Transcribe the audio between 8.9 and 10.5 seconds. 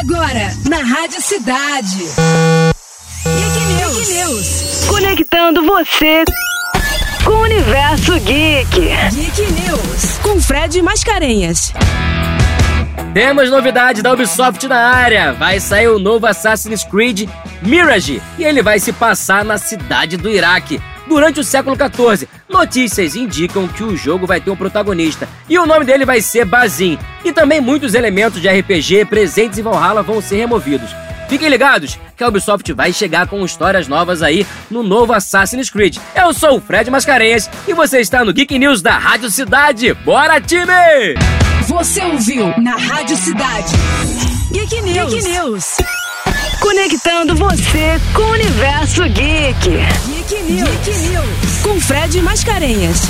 Geek News. Com